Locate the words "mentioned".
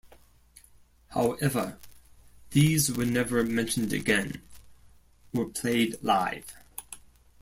3.43-3.93